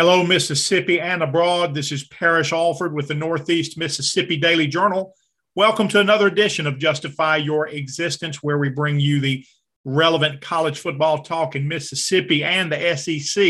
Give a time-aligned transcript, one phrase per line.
[0.00, 1.74] Hello, Mississippi and abroad.
[1.74, 5.12] This is Parrish Alford with the Northeast Mississippi Daily Journal.
[5.56, 9.44] Welcome to another edition of Justify Your Existence, where we bring you the
[9.84, 13.42] relevant college football talk in Mississippi and the SEC.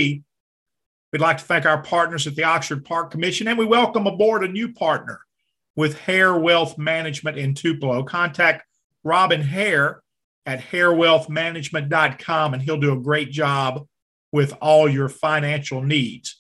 [1.13, 4.43] We'd like to thank our partners at the Oxford Park Commission, and we welcome aboard
[4.43, 5.21] a new partner
[5.77, 8.05] with Hare Wealth Management in Tupelo.
[8.05, 8.65] Contact
[9.05, 10.03] Robin Hare
[10.47, 13.87] at harewealthmanagement.com, and he'll do a great job
[14.33, 16.38] with all your financial needs.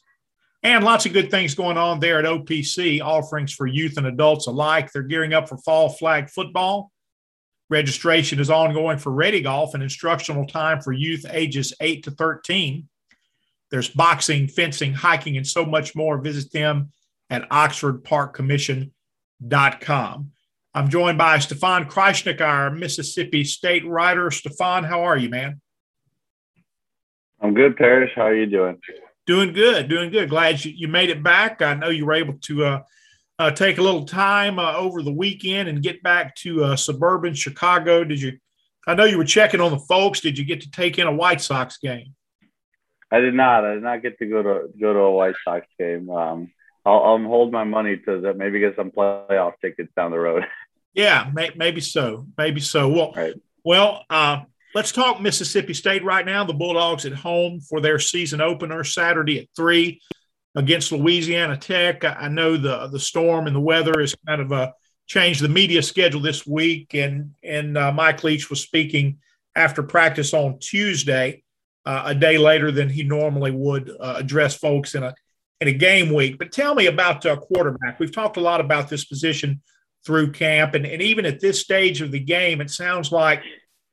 [0.62, 4.48] And lots of good things going on there at OPC, offerings for youth and adults
[4.48, 4.90] alike.
[4.92, 6.90] They're gearing up for fall flag football.
[7.70, 12.88] Registration is ongoing for Ready Golf and instructional time for youth ages 8 to 13.
[13.70, 16.18] There's boxing, fencing, hiking, and so much more.
[16.18, 16.90] Visit them
[17.30, 20.30] at oxfordparkcommission.com.
[20.74, 24.30] I'm joined by Stefan Krajisnik, our Mississippi State writer.
[24.30, 25.60] Stefan, how are you, man?
[27.40, 28.10] I'm good, Parrish.
[28.16, 28.80] How are you doing?
[29.28, 30.30] Doing good, doing good.
[30.30, 31.60] Glad you, you made it back.
[31.60, 32.82] I know you were able to uh,
[33.38, 37.34] uh, take a little time uh, over the weekend and get back to uh, suburban
[37.34, 38.04] Chicago.
[38.04, 38.38] Did you?
[38.86, 40.20] I know you were checking on the folks.
[40.20, 42.14] Did you get to take in a White Sox game?
[43.12, 43.66] I did not.
[43.66, 46.08] I did not get to go to go to a White Sox game.
[46.08, 46.50] Um,
[46.86, 48.38] I'll, I'll hold my money to that.
[48.38, 50.46] Maybe get some playoff tickets down the road.
[50.94, 52.26] Yeah, may, maybe so.
[52.36, 52.88] Maybe so.
[52.88, 53.34] Well, right.
[53.62, 54.40] well, uh,
[54.78, 56.44] Let's talk Mississippi State right now.
[56.44, 60.00] The Bulldogs at home for their season opener Saturday at three
[60.54, 62.04] against Louisiana Tech.
[62.04, 64.70] I know the the storm and the weather has kind of uh,
[65.08, 69.18] changed the media schedule this week, and and uh, Mike Leach was speaking
[69.56, 71.42] after practice on Tuesday,
[71.84, 75.12] uh, a day later than he normally would uh, address folks in a
[75.60, 76.38] in a game week.
[76.38, 77.98] But tell me about uh, quarterback.
[77.98, 79.60] We've talked a lot about this position
[80.06, 83.42] through camp, and, and even at this stage of the game, it sounds like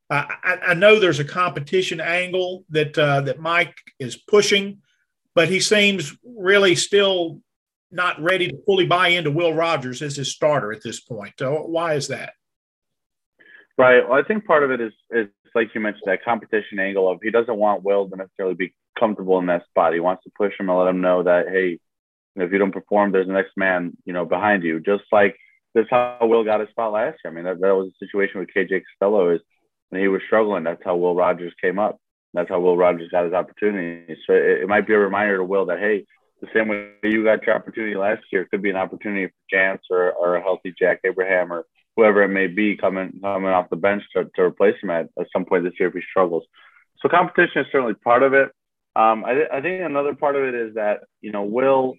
[0.09, 4.81] I, I, know there's a competition angle that uh, that Mike is pushing,
[5.33, 7.41] but he seems really still
[7.91, 11.33] not ready to fully buy into Will Rogers as his starter at this point.
[11.39, 12.33] So why is that?
[13.77, 14.07] Right.
[14.07, 17.19] Well, I think part of it is is like you mentioned that competition angle of
[17.23, 19.93] he doesn't want Will to necessarily be comfortable in that spot.
[19.93, 21.79] He wants to push him and let him know that hey,
[22.35, 24.79] if you don't perform, there's the next man you know behind you.
[24.79, 25.35] Just like
[25.73, 27.31] this, how Will got his spot last year.
[27.31, 29.41] I mean, that, that was a situation with KJ Costello is
[29.89, 31.97] when he was struggling, that's how Will Rogers came up.
[32.33, 34.15] That's how Will Rogers got his opportunity.
[34.27, 36.05] So it, it might be a reminder to Will that hey,
[36.41, 39.83] the same way you got your opportunity last year could be an opportunity for Chance
[39.89, 43.75] or, or a healthy Jack Abraham or whoever it may be coming coming off the
[43.75, 46.43] bench to, to replace him at, at some point this year if he struggles.
[47.01, 48.51] So competition is certainly part of it.
[48.95, 51.95] Um, I, I think another part of it is that you know Will.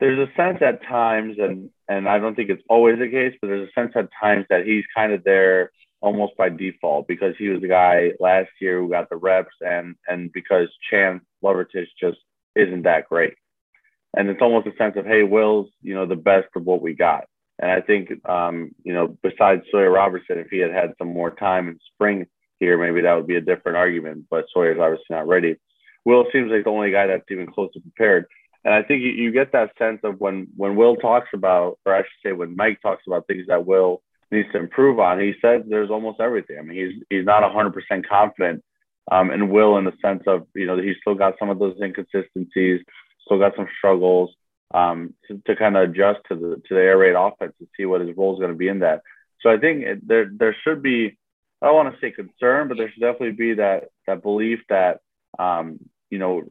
[0.00, 3.48] There's a sense at times, and and I don't think it's always the case, but
[3.48, 5.70] there's a sense at times that he's kind of there
[6.02, 9.94] almost by default because he was the guy last year who got the reps and
[10.08, 12.18] and because Chance Lovertich just
[12.56, 13.34] isn't that great.
[14.14, 16.92] And it's almost a sense of, hey, Will's, you know, the best of what we
[16.92, 17.24] got.
[17.58, 21.30] And I think, um, you know, besides Sawyer Robertson, if he had had some more
[21.30, 22.26] time in spring
[22.60, 24.26] here, maybe that would be a different argument.
[24.28, 25.56] But Sawyer's obviously not ready.
[26.04, 28.26] Will seems like the only guy that's even close to prepared.
[28.64, 31.94] And I think you, you get that sense of when when Will talks about, or
[31.94, 34.02] I should say, when Mike talks about things that Will
[34.32, 35.20] needs to improve on.
[35.20, 36.58] He says there's almost everything.
[36.58, 38.64] I mean, he's he's not 100% confident
[39.10, 41.76] um, and will in the sense of you know he's still got some of those
[41.80, 42.80] inconsistencies,
[43.24, 44.30] still got some struggles
[44.72, 47.84] um, to, to kind of adjust to the to the air raid offense to see
[47.84, 49.02] what his role is going to be in that.
[49.40, 51.18] So I think it, there there should be
[51.60, 55.00] I don't want to say concern, but there should definitely be that that belief that
[55.38, 55.78] um,
[56.10, 56.42] you know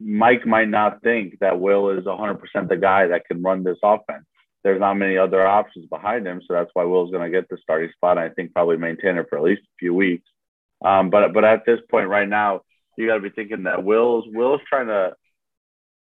[0.00, 4.24] Mike might not think that Will is 100% the guy that can run this offense
[4.62, 6.42] there's not many other options behind him.
[6.46, 8.18] So that's why Will's going to get the starting spot.
[8.18, 10.28] I think probably maintain it for at least a few weeks.
[10.84, 12.62] Um, but but at this point right now,
[12.96, 15.14] you got to be thinking that Will's Will's trying to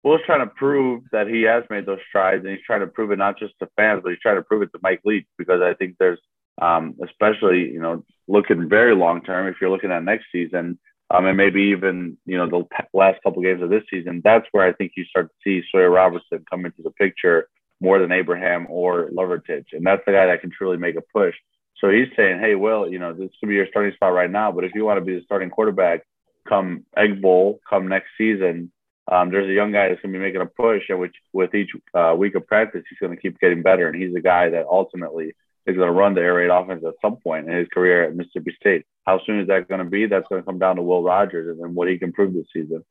[0.03, 3.11] Will's trying to prove that he has made those strides, and he's trying to prove
[3.11, 5.61] it not just to fans, but he's trying to prove it to Mike Leach because
[5.61, 6.19] I think there's
[6.61, 9.47] um, especially you know looking very long term.
[9.47, 13.41] If you're looking at next season, um, and maybe even you know the last couple
[13.41, 16.65] games of this season, that's where I think you start to see Sawyer Robertson come
[16.65, 17.47] into the picture
[17.81, 19.67] more than Abraham or Lovertich.
[19.73, 21.35] And that's the guy that can truly make a push.
[21.77, 24.51] So he's saying, hey, Will, you know, this could be your starting spot right now,
[24.51, 26.01] but if you want to be the starting quarterback
[26.47, 28.71] come Egg Bowl, come next season,
[29.09, 31.55] um, there's a young guy that's going to be making a push, and which with
[31.55, 33.87] each uh, week of practice, he's going to keep getting better.
[33.87, 35.33] And he's a guy that ultimately
[35.65, 38.15] is going to run the air raid offense at some point in his career at
[38.15, 38.85] Mississippi State.
[39.05, 40.05] How soon is that going to be?
[40.05, 42.83] That's going to come down to Will Rogers and what he can prove this season.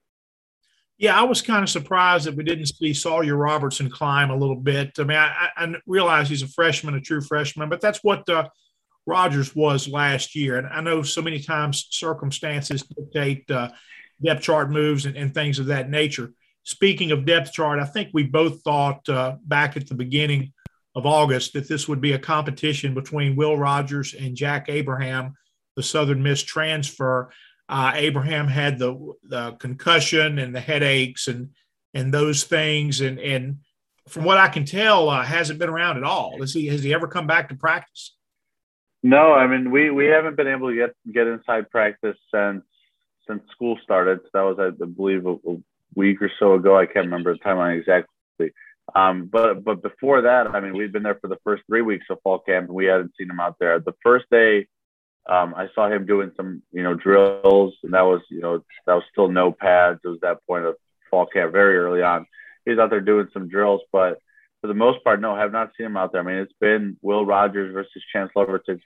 [0.98, 4.56] Yeah, I was kind of surprised that we didn't see Sawyer Robertson climb a little
[4.56, 4.98] bit.
[4.98, 8.48] I mean, I, I realize he's a freshman, a true freshman, but that's what uh,
[9.06, 10.58] Rogers was last year.
[10.58, 13.70] And I know so many times circumstances dictate uh,
[14.22, 16.32] depth chart moves and, and, things of that nature.
[16.64, 20.52] speaking of depth chart, I think we both thought uh, back at the beginning
[20.96, 25.34] of August that this would be a competition between Will Rogers and Jack Abraham,
[25.76, 27.30] the Southern Miss transfer.
[27.68, 31.50] Uh, Abraham had the, the concussion and the headaches and
[31.94, 33.58] and those things, and and
[34.08, 36.38] from what I can tell, uh, hasn't been around at all.
[36.40, 38.14] Has he has he ever come back to practice?
[39.02, 42.64] No, I mean we we haven't been able to get get inside practice since
[43.26, 44.20] since school started.
[44.24, 45.56] So That was I believe a, a
[45.94, 46.76] week or so ago.
[46.76, 48.52] I can't remember the timeline exactly.
[48.94, 52.06] Um, but but before that, I mean, we'd been there for the first three weeks
[52.10, 53.78] of fall camp, and we hadn't seen him out there.
[53.80, 54.66] The first day,
[55.28, 58.94] um, I saw him doing some you know drills, and that was you know that
[58.94, 60.00] was still no pads.
[60.04, 60.76] It was that point of
[61.10, 62.26] fall camp very early on.
[62.64, 64.20] He's out there doing some drills, but
[64.60, 66.22] for the most part, no, I have not seen him out there.
[66.22, 68.80] I mean, it's been Will Rogers versus Chance Lovertich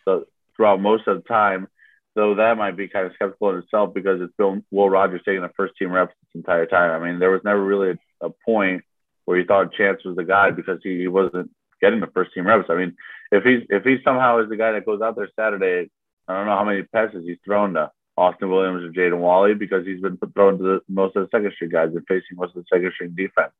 [0.56, 1.68] throughout most of the time,
[2.14, 5.42] though that might be kind of skeptical in itself because it's been Will Rogers taking
[5.42, 6.90] the first team reps this entire time.
[6.90, 7.90] I mean, there was never really
[8.20, 8.82] a, a point
[9.24, 11.50] where you thought Chance was the guy because he, he wasn't
[11.80, 12.68] getting the first team reps.
[12.68, 12.96] I mean,
[13.30, 15.90] if he's if he somehow is the guy that goes out there Saturday,
[16.28, 19.86] I don't know how many passes he's thrown to Austin Williams or Jaden Walley because
[19.86, 22.64] he's been thrown to the, most of the second string guys and facing most of
[22.64, 23.52] the second string defense.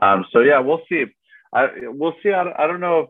[0.00, 1.04] Um, so yeah, we'll see.
[1.52, 2.30] I we'll see.
[2.30, 3.08] I, I don't know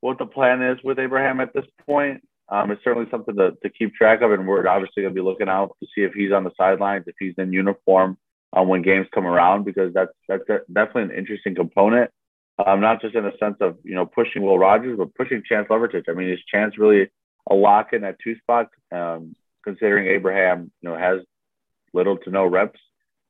[0.00, 2.26] what the plan is with Abraham at this point.
[2.48, 5.24] Um, it's certainly something to, to keep track of, and we're obviously going to be
[5.24, 8.18] looking out to see if he's on the sidelines, if he's in uniform
[8.52, 12.10] um, when games come around, because that's that's definitely an interesting component.
[12.64, 15.68] Um, not just in the sense of you know pushing Will Rogers, but pushing Chance
[15.68, 16.04] Lovertich.
[16.08, 17.10] I mean, is Chance really
[17.48, 18.68] a lock in that two spot?
[18.92, 21.20] Um, considering Abraham, you know, has
[21.92, 22.80] little to no reps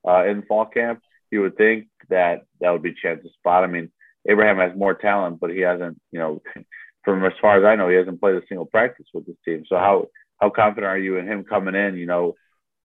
[0.06, 1.00] uh, in fall camp,
[1.30, 3.64] you would think that that would be a chance to spot.
[3.64, 3.90] I mean,
[4.28, 6.42] Abraham has more talent, but he hasn't, you know,
[7.04, 9.64] from as far as I know, he hasn't played a single practice with this team.
[9.68, 10.06] So how
[10.40, 11.96] how confident are you in him coming in?
[11.96, 12.34] You know,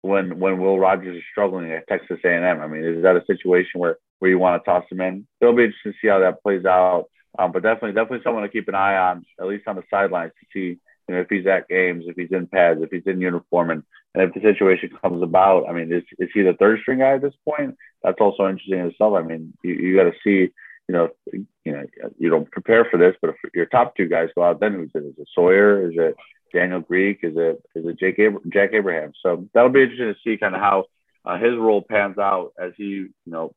[0.03, 2.61] when when Will Rogers is struggling at Texas A&M.
[2.61, 5.27] I mean, is that a situation where where you want to toss him in?
[5.41, 7.07] It'll be interesting to see how that plays out.
[7.37, 10.33] Um, but definitely definitely someone to keep an eye on, at least on the sidelines,
[10.39, 10.79] to see
[11.09, 13.83] you know if he's at games, if he's in pads, if he's in uniform, and
[14.15, 15.69] and if the situation comes about.
[15.69, 17.77] I mean, is is he the third string guy at this point?
[18.03, 19.15] That's also interesting in itself.
[19.15, 20.53] I mean, you, you got to see
[20.89, 21.85] you know, you know,
[22.19, 24.91] you don't prepare for this, but if your top two guys go out, then who's
[24.95, 24.99] it?
[24.99, 25.91] Is it Sawyer?
[25.91, 26.15] Is it
[26.53, 27.21] Daniel Greek?
[27.23, 29.13] Is it is it Jake Abra- Jack Abraham?
[29.23, 30.85] So that'll be interesting to see kind of how
[31.25, 33.55] uh, his role pans out as he, you know,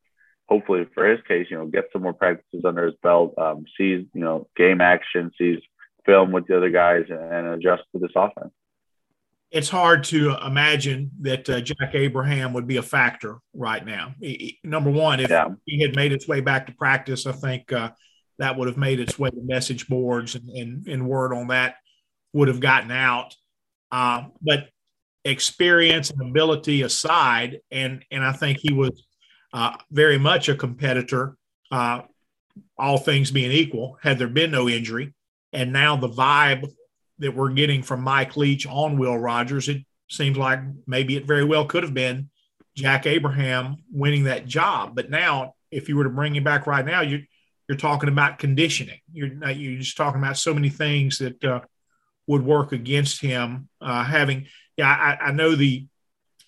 [0.47, 4.05] hopefully for his case, you know, get some more practices under his belt, um, sees
[4.13, 5.59] you know game action, sees
[6.07, 8.51] film with the other guys, and, adjust to this offense
[9.51, 14.13] it's hard to imagine that uh, Jack Abraham would be a factor right now.
[14.19, 15.47] He, number one, if yeah.
[15.65, 17.91] he had made its way back to practice, I think uh,
[18.39, 21.75] that would have made its way to message boards and, and, and word on that
[22.33, 23.35] would have gotten out.
[23.89, 24.67] Uh, but
[25.23, 29.05] experience and ability aside, and and I think he was
[29.53, 31.37] uh, very much a competitor.
[31.71, 32.01] Uh,
[32.77, 35.13] all things being equal, had there been no injury,
[35.57, 36.71] and now the vibe
[37.17, 41.43] that we're getting from Mike Leach on Will Rogers, it seems like maybe it very
[41.43, 42.29] well could have been
[42.75, 44.95] Jack Abraham winning that job.
[44.95, 47.23] But now, if you were to bring him back right now, you
[47.67, 48.99] you're talking about conditioning.
[49.11, 51.61] You're you're just talking about so many things that uh,
[52.27, 53.67] would work against him.
[53.81, 54.45] Uh, having,
[54.77, 55.87] yeah, I, I, know the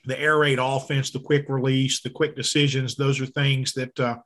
[0.06, 2.96] the air raid offense, the quick release, the quick decisions.
[2.96, 4.18] Those are things that uh,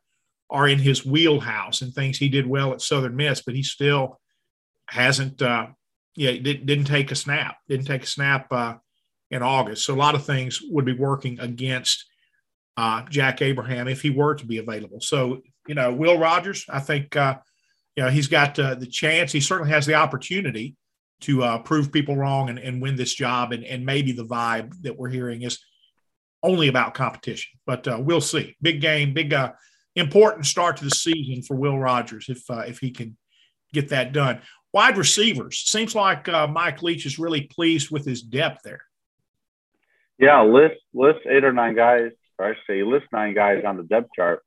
[0.50, 3.42] are in his wheelhouse and things he did well at Southern Miss.
[3.42, 4.20] But he still
[4.88, 5.68] hasn't uh,
[6.16, 8.76] yeah, did, didn't take a snap, didn't take a snap uh,
[9.32, 9.86] in August.
[9.86, 12.06] So a lot of things would be working against
[12.78, 15.02] uh, Jack Abraham if he were to be available.
[15.02, 17.38] So, you know, Will Rogers, I think, uh,
[17.96, 19.32] you know, he's got uh, the chance.
[19.32, 20.76] He certainly has the opportunity
[21.22, 23.52] to uh, prove people wrong and, and win this job.
[23.52, 25.60] And, and maybe the vibe that we're hearing is
[26.42, 28.56] only about competition, but uh, we'll see.
[28.62, 29.54] Big game, big, uh,
[29.96, 33.16] important start to the season for Will Rogers if uh, if he can
[33.72, 34.42] get that done.
[34.74, 35.60] Wide receivers.
[35.60, 38.82] Seems like uh, Mike Leach is really pleased with his depth there.
[40.18, 43.84] Yeah, list list eight or nine guys, or I say list nine guys on the
[43.84, 44.44] depth chart.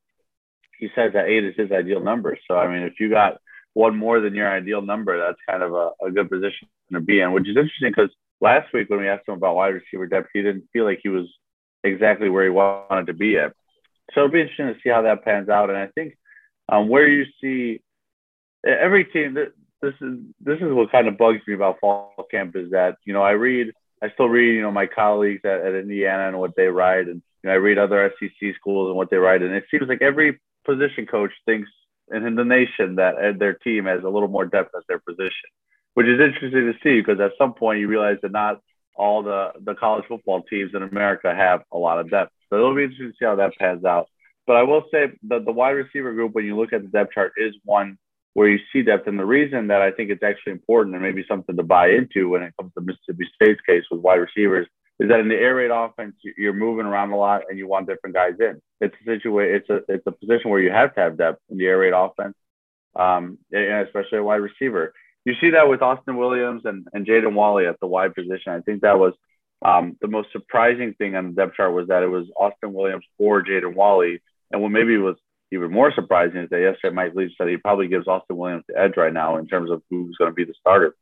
[0.78, 2.36] He says that eight is his ideal number.
[2.48, 3.38] So I mean, if you got
[3.74, 7.20] one more than your ideal number, that's kind of a, a good position to be
[7.20, 7.32] in.
[7.32, 10.42] Which is interesting because last week when we asked him about wide receiver depth, he
[10.42, 11.26] didn't feel like he was
[11.84, 13.52] exactly where he wanted to be at.
[14.12, 15.70] So it'll be interesting to see how that pans out.
[15.70, 16.16] And I think
[16.68, 17.82] um, where you see
[18.66, 19.36] every team,
[19.86, 23.12] this is this is what kind of bugs me about fall camp is that you
[23.12, 26.56] know I read I still read you know my colleagues at, at Indiana and what
[26.56, 29.54] they write and you know, I read other SEC schools and what they write and
[29.54, 31.70] it seems like every position coach thinks
[32.12, 35.50] in the nation that uh, their team has a little more depth at their position,
[35.94, 38.60] which is interesting to see because at some point you realize that not
[38.94, 42.32] all the the college football teams in America have a lot of depth.
[42.48, 44.08] So it'll be interesting to see how that pans out.
[44.46, 47.12] but I will say that the wide receiver group, when you look at the depth
[47.12, 47.98] chart, is one
[48.36, 49.08] where you see depth.
[49.08, 52.28] And the reason that I think it's actually important and maybe something to buy into
[52.28, 54.66] when it comes to Mississippi State's case with wide receivers
[55.00, 57.88] is that in the air raid offense, you're moving around a lot and you want
[57.88, 58.60] different guys in.
[58.82, 61.56] It's a situation, it's a it's a position where you have to have depth in
[61.56, 62.34] the air raid offense,
[62.94, 64.92] um, and especially a wide receiver.
[65.24, 68.52] You see that with Austin Williams and, and Jaden Walley at the wide position.
[68.52, 69.14] I think that was
[69.64, 73.06] um, the most surprising thing on the depth chart was that it was Austin Williams
[73.16, 74.20] or Jaden Walley.
[74.50, 75.16] And what maybe was
[75.52, 78.78] even more surprising is that yesterday Mike Leach said he probably gives Austin Williams the
[78.78, 80.94] edge right now in terms of who's going to be the starter.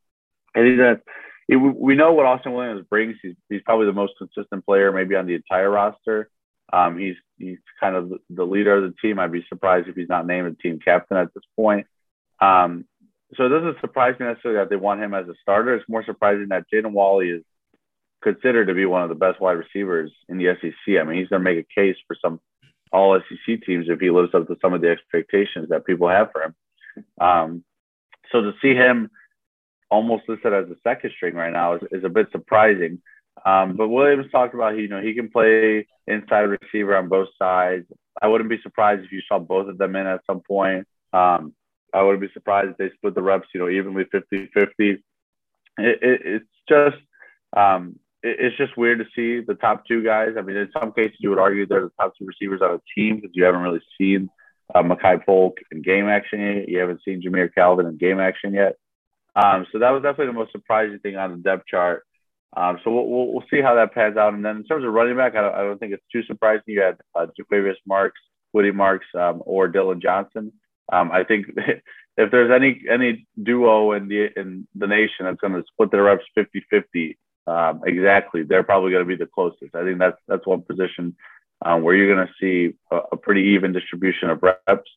[0.54, 1.00] And he's a,
[1.48, 3.16] it, we know what Austin Williams brings.
[3.22, 6.30] He's, he's probably the most consistent player, maybe on the entire roster.
[6.72, 9.18] Um, he's he's kind of the leader of the team.
[9.18, 11.86] I'd be surprised if he's not named a team captain at this point.
[12.40, 12.86] Um,
[13.36, 15.74] so it doesn't surprise me necessarily that they want him as a starter.
[15.74, 17.42] It's more surprising that Jaden Walley is
[18.22, 20.96] considered to be one of the best wide receivers in the SEC.
[20.98, 22.40] I mean, he's going to make a case for some
[22.94, 26.30] all SEC teams if he lives up to some of the expectations that people have
[26.32, 26.54] for him.
[27.20, 27.64] Um,
[28.30, 29.10] so to see him
[29.90, 33.02] almost listed as a second string right now is, is a bit surprising.
[33.44, 37.86] Um, but Williams talked about, you know, he can play inside receiver on both sides.
[38.22, 40.86] I wouldn't be surprised if you saw both of them in at some point.
[41.12, 41.52] Um,
[41.92, 44.90] I wouldn't be surprised if they split the reps, you know, evenly 50 50.
[44.90, 45.02] It,
[45.78, 47.02] it, it's just,
[47.56, 50.30] um, it's just weird to see the top two guys.
[50.38, 52.80] I mean, in some cases, you would argue they're the top two receivers on a
[52.94, 54.30] team because you haven't really seen
[54.74, 56.68] uh, Makai Polk in game action yet.
[56.68, 58.76] You haven't seen Jamire Calvin in game action yet.
[59.36, 62.04] Um, so that was definitely the most surprising thing on the depth chart.
[62.56, 64.32] Um, so we'll, we'll, we'll, see how that pans out.
[64.32, 66.62] And then in terms of running back, I don't, I don't think it's too surprising.
[66.68, 68.20] You had uh, Jo'quavious Marks,
[68.52, 70.52] Woody Marks, um, or Dillon Johnson.
[70.90, 71.46] Um, I think
[72.16, 76.04] if there's any any duo in the in the nation that's going to split their
[76.04, 77.16] reps 50-50
[77.46, 79.74] um, exactly, they're probably going to be the closest.
[79.74, 81.16] I think that's that's one position
[81.64, 84.90] um, where you're going to see a, a, pretty even distribution of reps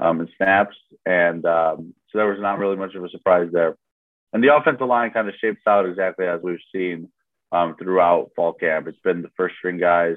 [0.00, 3.76] um, and snaps, and um, so there was not really much of a surprise there.
[4.32, 7.08] And the offensive line kind of shapes out exactly as we've seen
[7.52, 8.88] um, throughout fall camp.
[8.88, 10.16] It's been the first string guys,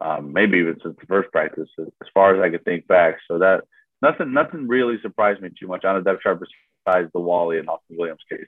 [0.00, 3.16] um, maybe even since the first practice, as far as I could think back.
[3.26, 3.64] So that
[4.02, 6.40] nothing, nothing really surprised me too much on a depth chart
[6.84, 8.46] besides the Walley and Austin Williams case.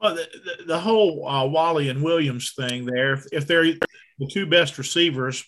[0.00, 4.26] Well, the, the, the whole uh, Walley and Williams thing there, if, if they're the
[4.30, 5.44] two best receivers,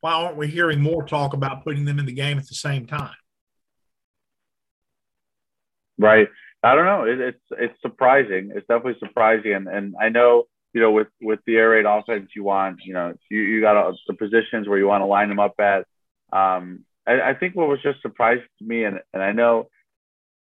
[0.00, 2.86] why aren't we hearing more talk about putting them in the game at the same
[2.86, 3.14] time?
[5.98, 6.28] Right.
[6.64, 7.04] I don't know.
[7.04, 8.50] It, it's it's surprising.
[8.54, 12.30] It's definitely surprising, and and I know you know with with the air raid offense,
[12.34, 15.38] you want you know you you got the positions where you want to line them
[15.38, 15.86] up at.
[16.32, 19.68] Um, I, I think what was just surprising to me, and and I know,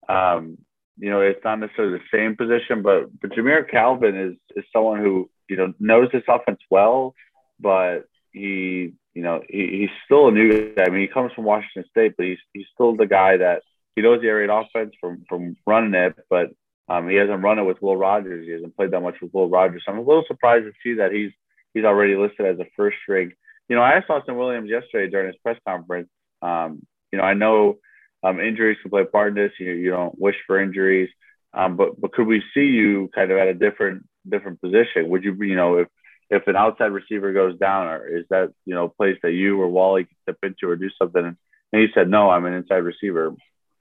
[0.07, 0.57] um,
[0.97, 4.99] you know, it's not necessarily the same position, but but Jamire Calvin is is someone
[4.99, 7.13] who you know knows this offense well,
[7.59, 10.83] but he you know he, he's still a new guy.
[10.83, 13.63] I mean, he comes from Washington State, but he's he's still the guy that
[13.95, 16.51] he knows the air raid offense from from running it, but
[16.87, 18.45] um, he hasn't run it with Will Rogers.
[18.45, 19.83] He hasn't played that much with Will Rogers.
[19.85, 21.31] So I'm a little surprised to see that he's
[21.73, 23.33] he's already listed as a first string.
[23.67, 26.09] You know, I asked Austin Williams yesterday during his press conference.
[26.41, 27.77] Um, you know, I know
[28.25, 29.51] um, injuries can play a part in this.
[29.59, 31.09] You you don't wish for injuries,
[31.53, 35.09] um, but but could we see you kind of at a different different position?
[35.09, 35.87] Would you you know if
[36.29, 39.61] if an outside receiver goes down, or is that you know a place that you
[39.61, 41.37] or Wally can step into or do something?
[41.75, 43.35] And he said, no, I'm an inside receiver.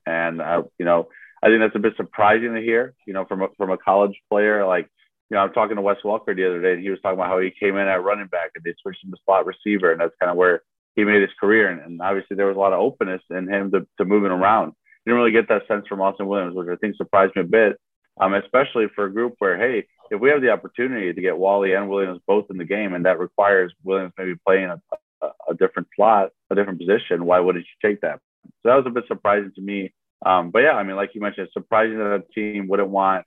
[0.06, 1.08] And I, you know,
[1.42, 4.18] I think that's a bit surprising to hear, you know, from a, from a college
[4.28, 4.66] player.
[4.66, 4.88] Like,
[5.30, 7.28] you know, I'm talking to Wes Welker the other day, and he was talking about
[7.28, 10.00] how he came in at running back and they switched him to slot receiver, and
[10.00, 10.62] that's kind of where
[10.94, 11.68] he made his career.
[11.70, 14.68] And, and obviously, there was a lot of openness in him to, to moving around.
[15.04, 17.44] You didn't really get that sense from Austin Williams, which I think surprised me a
[17.44, 17.78] bit,
[18.20, 21.74] um, especially for a group where, hey, if we have the opportunity to get Walley
[21.74, 24.80] and Williams both in the game, and that requires Williams maybe playing a,
[25.22, 28.20] a, a different slot, a different position, why wouldn't you take that?
[28.44, 29.92] So that was a bit surprising to me.
[30.24, 33.26] Um, but yeah, I mean, like you mentioned, it's surprising that a team wouldn't want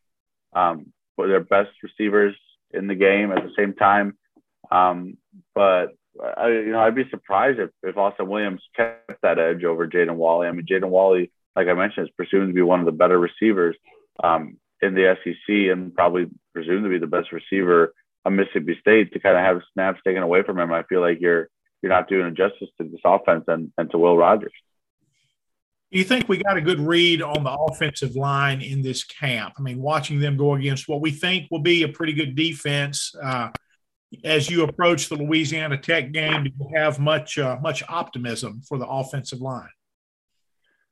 [0.54, 2.36] um, their best receivers
[2.72, 4.18] in the game at the same time.
[4.72, 5.18] Um,
[5.54, 5.88] but
[6.22, 10.16] I, you know, I'd be surprised if, if Austin Williams kept that edge over Jaden
[10.16, 10.48] Walley.
[10.48, 13.20] I mean, Jaden Walley, like I mentioned, is presumed to be one of the better
[13.20, 13.76] receivers
[14.24, 17.94] um, in the SEC and probably presumed to be the best receiver
[18.26, 19.14] on Mississippi State.
[19.14, 21.50] To kind of have snaps taken away from him, I feel like you're
[21.82, 24.54] you're not doing justice to this offense and, and to Will Rogers.
[25.90, 29.54] You think we got a good read on the offensive line in this camp?
[29.58, 33.16] I mean, watching them go against what we think will be a pretty good defense.
[33.22, 33.50] Uh,
[34.24, 38.78] as you approach the Louisiana Tech game, do you have much uh, much optimism for
[38.78, 39.70] the offensive line?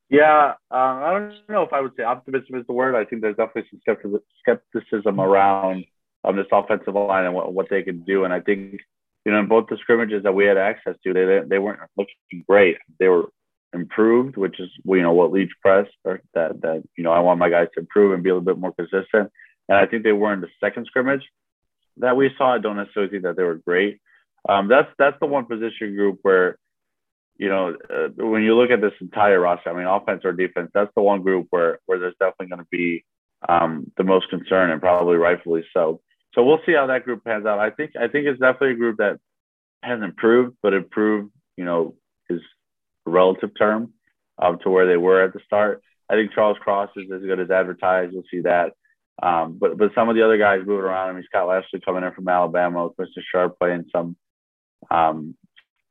[0.09, 2.95] Yeah, uh, I don't know if I would say optimism is the word.
[2.95, 5.85] I think there's definitely some skepticism around
[6.23, 8.23] um, this offensive line and what, what they can do.
[8.23, 8.79] And I think
[9.25, 12.43] you know, in both the scrimmages that we had access to, they they weren't looking
[12.47, 12.77] great.
[12.99, 13.29] They were
[13.73, 17.39] improved, which is you know what Leach press or that that you know I want
[17.39, 19.31] my guys to improve and be a little bit more consistent.
[19.67, 21.23] And I think they were in the second scrimmage
[21.97, 22.55] that we saw.
[22.55, 23.99] I don't necessarily think that they were great.
[24.47, 26.57] Um, that's that's the one position group where
[27.37, 30.71] you know uh, when you look at this entire roster, I mean offense or defense,
[30.73, 33.03] that's the one group where where there's definitely going to be
[33.47, 36.01] um, the most concern and probably rightfully so.
[36.33, 37.59] So we'll see how that group pans out.
[37.59, 39.19] I think I think it's definitely a group that
[39.81, 41.95] has improved, but improved, you know,
[42.29, 42.41] is
[43.07, 43.93] a relative term
[44.37, 45.81] um, to where they were at the start.
[46.09, 48.13] I think Charles Cross is as good as advertised.
[48.13, 48.73] You'll see that.
[49.21, 51.09] Um, but but some of the other guys moving around.
[51.09, 53.21] I mean, Scott Lashley coming in from Alabama, with Mr.
[53.31, 54.15] Sharp playing some
[54.91, 55.35] um,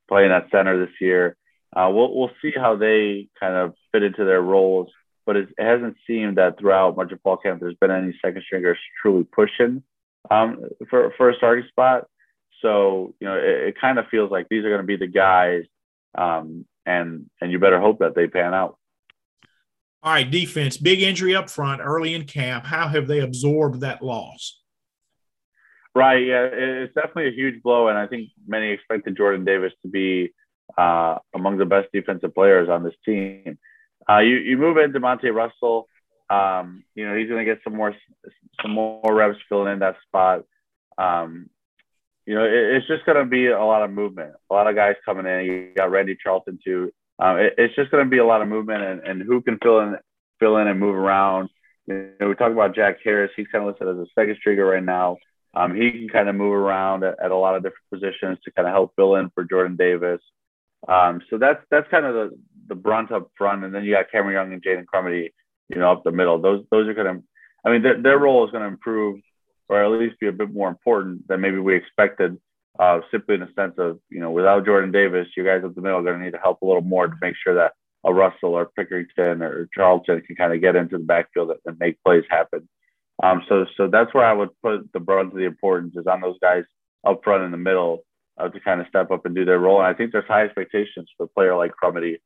[0.08, 1.36] playing at center this year.
[1.74, 4.90] Uh, we'll we'll see how they kind of fit into their roles.
[5.26, 8.42] But it, it hasn't seemed that throughout much of fall camp there's been any second
[8.42, 9.82] stringers truly pushing
[10.30, 12.06] um, for for a starting spot.
[12.60, 15.06] So you know it, it kind of feels like these are going to be the
[15.06, 15.64] guys,
[16.14, 18.78] um, and and you better hope that they pan out.
[20.04, 22.66] All right, defense, big injury up front early in camp.
[22.66, 24.60] How have they absorbed that loss?
[25.94, 29.88] Right, yeah, it's definitely a huge blow, and I think many expected Jordan Davis to
[29.88, 30.34] be
[30.76, 33.58] uh, among the best defensive players on this team.
[34.06, 35.88] Uh, you you move into Monte Russell.
[36.28, 37.94] Um, you know, he's going to get some more
[38.60, 40.42] some more reps filling in that spot.
[40.98, 41.48] Um,
[42.26, 44.34] you know, it, it's just going to be a lot of movement.
[44.50, 45.46] A lot of guys coming in.
[45.46, 46.92] You got Randy Charlton too.
[47.18, 49.58] Um, it, it's just going to be a lot of movement, and, and who can
[49.62, 49.96] fill in
[50.40, 51.48] fill in and move around.
[51.86, 53.30] You know, we talk about Jack Harris.
[53.36, 55.18] He's kind of listed as a second stringer right now.
[55.54, 58.50] Um, he can kind of move around at, at, a lot of different positions to
[58.50, 60.20] kind of help fill in for Jordan Davis.
[60.88, 64.10] Um, so that's that's kind of the, the brunt up front, and then you got
[64.10, 65.30] Cameron Young and Jaden Crumedy
[65.68, 66.40] you know, up the middle.
[66.40, 67.22] Those those are going to,
[67.64, 69.20] I mean, their, their role is going to improve
[69.68, 72.38] or at least be a bit more important than maybe we expected.
[72.76, 75.80] Uh, simply in the sense of, you know, without Jordan Davis, you guys up the
[75.80, 77.72] middle are going to need to help a little more to make sure that
[78.04, 82.02] a Russell or Pickerington or Charlton can kind of get into the backfield and make
[82.04, 82.68] plays happen.
[83.22, 86.20] Um, so, so that's where I would put the brunt of the importance is on
[86.20, 86.64] those guys
[87.06, 88.04] up front in the middle
[88.38, 89.78] uh, to kind of step up and do their role.
[89.78, 92.16] And I think there's high expectations for a player like Crumedy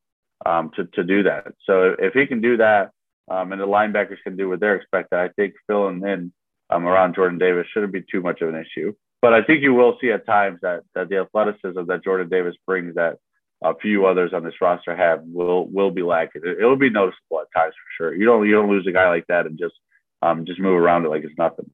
[0.46, 1.52] um, to, to do that.
[1.64, 2.90] So if he can do that,
[3.30, 5.18] um, and the linebackers can do what they're expected.
[5.18, 6.32] I think filling in
[6.70, 8.94] um, around Jordan Davis shouldn't be too much of an issue.
[9.20, 12.54] But I think you will see at times that that the athleticism that Jordan Davis
[12.66, 13.18] brings that
[13.62, 16.42] a few others on this roster have will will be lacking.
[16.44, 18.14] It, will be noticeable at times for sure.
[18.14, 19.74] You don't you don't lose a guy like that and just
[20.22, 21.70] um, just move around it like it's nothing.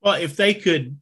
[0.00, 0.98] Well, if they could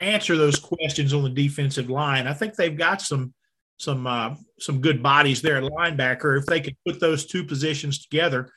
[0.00, 3.34] answer those questions on the defensive line, I think they've got some
[3.78, 6.38] some uh, some good bodies there at linebacker.
[6.38, 8.50] If they could put those two positions together,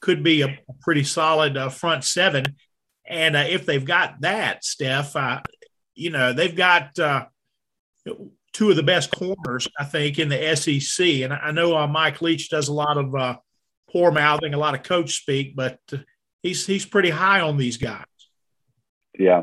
[0.00, 2.56] could be a pretty solid uh, front seven.
[3.08, 5.40] And uh, if they've got that, Steph, uh,
[5.96, 7.26] you know, they've got uh,
[8.52, 11.06] two of the best corners, I think, in the SEC.
[11.22, 13.36] And I know uh, Mike Leach does a lot of uh,
[13.90, 15.80] poor mouthing, a lot of coach speak, but
[16.42, 18.04] he's he's pretty high on these guys.
[19.18, 19.42] Yeah.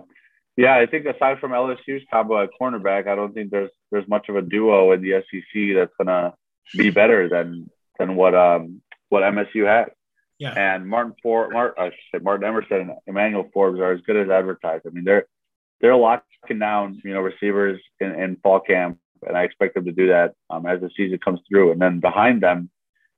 [0.56, 4.30] Yeah, I think aside from LSU's combo at cornerback, I don't think there's there's much
[4.30, 6.36] of a duo in the SEC that's gonna
[6.78, 9.92] be better than than what um what MSU has.
[10.38, 10.54] Yeah.
[10.56, 14.18] And Martin Ford, Martin, I should say Martin Emerson and Emmanuel Forbes are as good
[14.18, 14.86] as advertised.
[14.86, 15.26] I mean, they're
[15.84, 19.92] they're locking down, you know, receivers in, in fall camp, and I expect them to
[19.92, 21.74] do that um, as the season comes through.
[21.74, 22.70] And then behind them,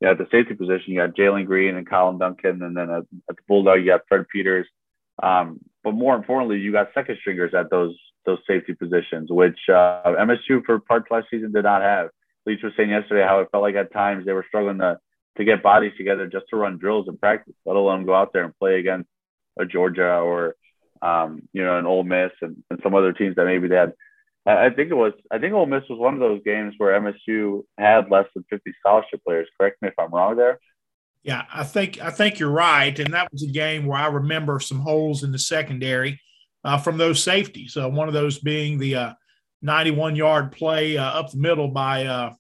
[0.02, 2.90] you know, at the safety position, you got Jalen Green and Collin Duncan, and then
[2.90, 4.68] at, at the Bulldog, you got Fred Peters.
[5.22, 10.02] Um, but more importantly, you got second stringers at those those safety positions, which uh,
[10.06, 12.10] MSU for part last season did not have.
[12.48, 14.98] Leach was saying yesterday how it felt like at times they were struggling to
[15.38, 18.44] to get bodies together just to run drills and practice, let alone go out there
[18.44, 19.10] and play against
[19.60, 20.56] a Georgia or
[21.06, 23.94] um, you know an Ole Miss and, and some other teams that maybe they had.
[24.48, 27.64] I think it was I think Ole Miss was one of those games where MSU
[27.78, 29.48] had less than 50 scholarship players.
[29.60, 30.60] Correct me if I'm wrong there.
[31.24, 34.60] Yeah, I think I think you're right, and that was a game where I remember
[34.60, 36.22] some holes in the secondary
[36.64, 37.76] uh, from those safeties.
[37.76, 39.14] Uh, one of those being the uh,
[39.64, 42.34] 91 yard play uh, up the middle by uh,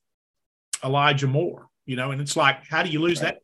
[0.83, 3.37] Elijah Moore you know, and it's like, how do you lose right.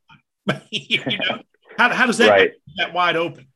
[0.47, 0.63] that?
[0.71, 1.41] you know,
[1.77, 2.51] how, how does that right.
[2.77, 3.47] that wide open?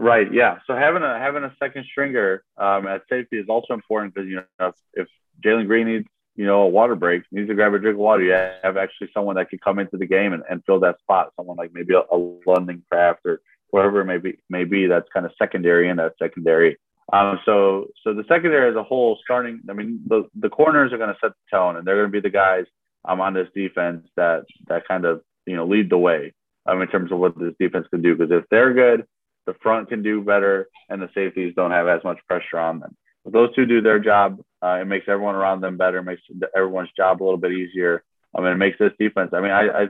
[0.00, 0.32] Right.
[0.32, 0.60] Yeah.
[0.66, 4.36] So having a having a second stringer um, at safety is also important because you
[4.58, 5.06] know if,
[5.44, 8.22] Jalen Green needs you know a water break, needs to grab a drink of water,
[8.22, 11.34] you have actually someone that could come into the game and, and fill that spot.
[11.36, 15.08] Someone like maybe a, a London Craft or whoever it may be, may be that's
[15.12, 16.78] kind of secondary in that secondary.
[17.12, 20.98] Um, so so the secondary as a whole, starting, I mean, the the corners are
[20.98, 22.64] going to set the tone, and they're going to be the guys
[23.04, 26.32] um, on this defense that that kind of you know lead the way
[26.64, 28.16] um, in terms of what this defense can do.
[28.16, 29.04] Because if they're good,
[29.50, 30.56] the front can do better,
[30.88, 32.92] and the safeties don't have as much pressure on them.
[33.24, 34.30] If those two do their job,
[34.62, 36.02] Uh, it makes everyone around them better.
[36.02, 36.26] Makes
[36.60, 37.94] everyone's job a little bit easier.
[38.34, 39.30] I mean, it makes this defense.
[39.32, 39.82] I mean, I, I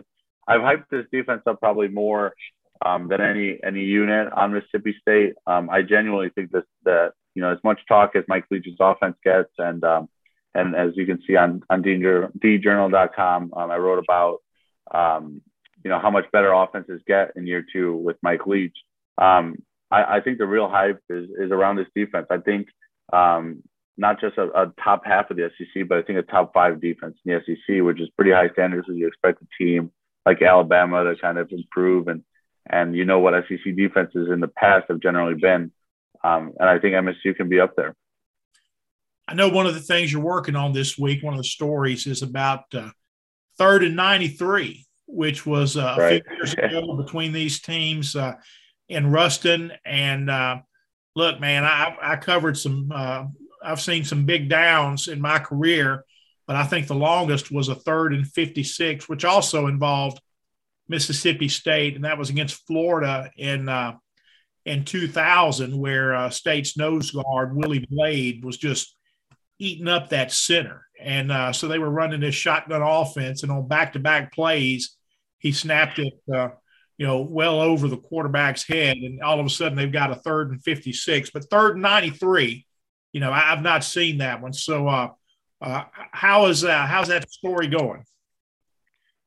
[0.50, 2.24] I've hyped this defense up probably more
[2.88, 5.32] um, than any any unit on Mississippi State.
[5.52, 9.16] Um, I genuinely think this that you know as much talk as Mike Leach's offense
[9.24, 10.08] gets, and um,
[10.58, 14.34] and as you can see on on djournal.com, um, I wrote about
[15.00, 15.42] um,
[15.84, 18.78] you know how much better offenses get in year two with Mike Leach.
[19.20, 19.56] Um,
[19.90, 22.26] I, I think the real hype is is around this defense.
[22.30, 22.68] I think
[23.12, 23.62] um,
[23.96, 26.80] not just a, a, top half of the SEC, but I think a top five
[26.80, 29.90] defense in the SEC, which is pretty high standards as you expect a team
[30.24, 32.08] like Alabama to kind of improve.
[32.08, 32.24] And
[32.68, 35.72] and you know what SEC defenses in the past have generally been.
[36.22, 37.94] Um, and I think MSU can be up there.
[39.26, 42.06] I know one of the things you're working on this week, one of the stories
[42.06, 42.90] is about uh,
[43.58, 46.20] third and 93, which was uh, right.
[46.20, 48.34] a few years ago between these teams uh,
[48.90, 49.72] in Ruston.
[49.84, 50.58] And uh,
[51.14, 53.26] look, man, I, I covered some, uh,
[53.62, 56.04] I've seen some big downs in my career,
[56.46, 60.20] but I think the longest was a third and 56, which also involved
[60.88, 63.92] Mississippi State, and that was against Florida in uh,
[64.66, 68.96] in 2000, where uh, State's nose guard Willie Blade was just
[69.60, 73.68] eating up that center, and uh, so they were running this shotgun offense, and on
[73.68, 74.96] back-to-back plays,
[75.38, 76.48] he snapped it, uh,
[77.00, 80.16] you know, well over the quarterback's head, and all of a sudden they've got a
[80.16, 82.66] third and 56, but third and 93,
[83.14, 84.52] you know, I, have not seen that one.
[84.52, 85.08] So, uh,
[85.62, 88.04] uh, how is uh, how's that story going?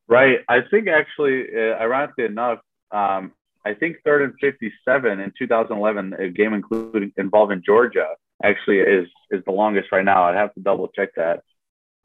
[0.06, 0.38] Right.
[0.48, 2.60] I think actually, uh, ironically enough,
[2.92, 3.32] um,
[3.66, 8.06] I think third and 57 in 2011, a game including involving Georgia,
[8.40, 10.22] actually is is the longest right now.
[10.22, 11.42] I'd have to double check that.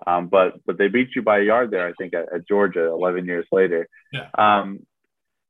[0.07, 2.85] Um, but but they beat you by a yard there, I think, at, at Georgia
[2.85, 3.87] 11 years later.
[4.11, 4.29] Yeah.
[4.35, 4.79] Um,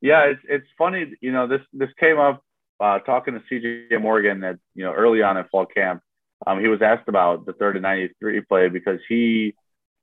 [0.02, 1.14] yeah, it's it's funny.
[1.22, 2.44] You know, this this came up
[2.80, 6.02] uh, talking to CJ Morgan at you know early on in fall camp.
[6.48, 9.56] Um, he was asked about the third and 93 play because he,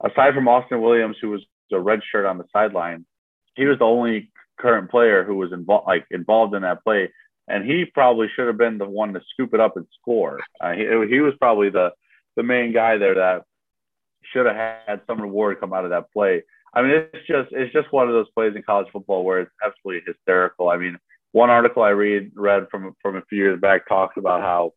[0.05, 1.41] aside from Austin Williams, who was
[1.73, 3.07] a red shirt on the sideline.
[3.55, 4.31] He was the only
[4.61, 7.11] current player who was involved, like involved in that play,
[7.49, 10.41] and he probably should have been the one to scoop it up and score.
[10.61, 11.93] Uh, he, he was probably the
[12.37, 13.45] the main guy there that
[14.33, 16.43] should have had some reward come out of that play.
[16.77, 19.51] I mean, it's just it's just one of those plays in college football where it's
[19.65, 20.69] absolutely hysterical.
[20.69, 20.99] I mean,
[21.33, 24.73] one article I read read from from a few years back talks about how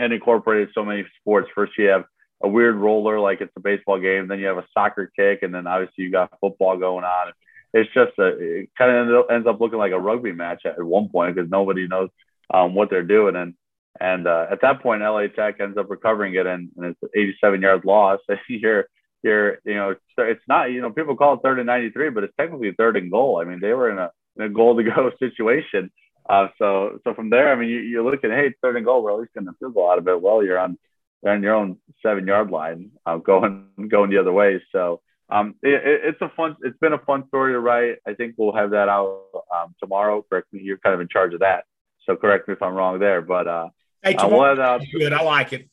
[0.00, 1.48] it incorporated so many sports.
[1.54, 2.04] First, you have
[2.42, 4.26] a weird roller like it's a baseball game.
[4.26, 7.32] Then you have a soccer kick, and then obviously you got football going on.
[7.74, 11.10] It's just a it kind of ends up looking like a rugby match at one
[11.10, 12.08] point because nobody knows
[12.52, 13.36] um, what they're doing.
[13.36, 13.54] And
[14.00, 17.10] and uh, at that point, LA Tech ends up recovering it, and, and it's an
[17.14, 18.18] 87 yard loss.
[18.48, 18.88] you're
[19.22, 22.34] you're you know it's not you know people call it third and 93, but it's
[22.38, 23.40] technically third and goal.
[23.40, 25.90] I mean they were in a, in a goal to go situation.
[26.28, 29.02] Uh, so so from there, I mean you, you're looking, hey, third and goal.
[29.02, 30.20] We're at least getting a field goal out of it.
[30.20, 30.78] Well, you're on
[31.26, 34.62] on your own seven yard line, uh, going going the other way.
[34.72, 36.56] So um, it, it's a fun.
[36.62, 37.98] It's been a fun story to write.
[38.06, 39.22] I think we'll have that out
[39.54, 40.24] um, tomorrow.
[40.28, 40.60] Correct me.
[40.62, 41.64] You're kind of in charge of that,
[42.06, 43.22] so correct me if I'm wrong there.
[43.22, 43.68] But uh,
[44.02, 45.12] hey, tomorrow uh, we'll good.
[45.12, 45.68] I like it.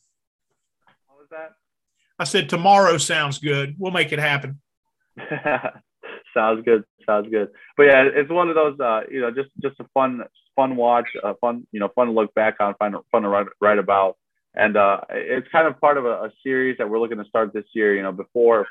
[1.06, 1.57] What was that?
[2.18, 3.76] I said tomorrow sounds good.
[3.78, 4.60] We'll make it happen.
[6.34, 6.84] sounds good.
[7.06, 7.48] Sounds good.
[7.76, 8.78] But yeah, it's one of those.
[8.78, 10.22] Uh, you know, just just a fun
[10.56, 13.46] fun watch, uh, fun you know, fun to look back on, fun fun to write,
[13.60, 14.16] write about.
[14.54, 17.52] And uh, it's kind of part of a, a, series that we're looking to start
[17.52, 17.94] this year.
[17.94, 18.66] You know, before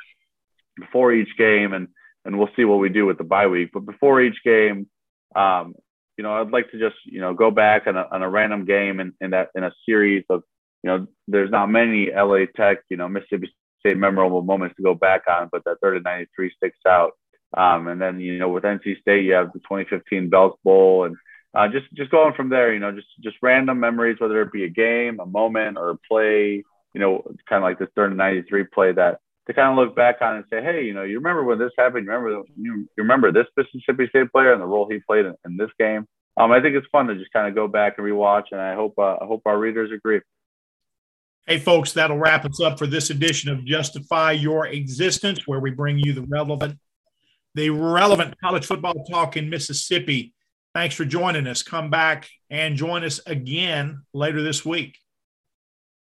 [0.75, 1.87] before each game, and
[2.25, 3.69] and we'll see what we do with the bye week.
[3.73, 4.87] But before each game,
[5.35, 5.75] um,
[6.17, 8.65] you know, I'd like to just you know go back on a, on a random
[8.65, 10.43] game in, in that in a series of
[10.87, 14.95] you know, there's not many LA Tech, you know, Mississippi State memorable moments to go
[14.95, 17.11] back on, but that third and 93 sticks out.
[17.55, 21.17] Um, and then, you know, with NC State, you have the 2015 Belk Bowl and
[21.53, 24.63] uh, just just going from there, you know, just just random memories, whether it be
[24.63, 28.17] a game, a moment, or a play, you know, kind of like this third and
[28.17, 31.17] 93 play that to kind of look back on and say, hey, you know, you
[31.17, 32.05] remember when this happened?
[32.05, 35.35] You remember you, you remember this Mississippi State player and the role he played in,
[35.45, 36.05] in this game?
[36.37, 38.75] Um, I think it's fun to just kind of go back and rewatch, and I
[38.75, 40.21] hope uh, I hope our readers agree.
[41.49, 45.71] Hey, folks, that'll wrap us up for this edition of Justify Your Existence, where we
[45.71, 46.77] bring you the relevant,
[47.55, 50.33] the relevant college football talk in Mississippi.
[50.73, 51.63] Thanks for joining us.
[51.63, 54.97] Come back and join us again later this week.